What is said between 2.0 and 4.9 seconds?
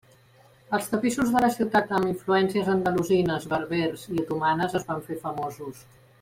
influències andalusines, berbers i otomanes es